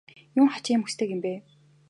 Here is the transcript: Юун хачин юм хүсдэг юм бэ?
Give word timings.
Юун 0.39 0.49
хачин 0.53 0.73
юм 0.77 0.81
хүсдэг 0.85 1.07
юм 1.15 1.21
бэ? 1.25 1.33